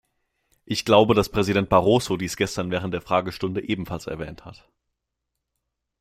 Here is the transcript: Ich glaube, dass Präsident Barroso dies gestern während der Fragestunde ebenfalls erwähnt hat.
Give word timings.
Ich 0.65 0.83
glaube, 0.83 1.13
dass 1.13 1.29
Präsident 1.29 1.69
Barroso 1.69 2.17
dies 2.17 2.35
gestern 2.35 2.71
während 2.71 2.91
der 2.91 3.01
Fragestunde 3.03 3.69
ebenfalls 3.69 4.07
erwähnt 4.07 4.45
hat. 4.45 4.67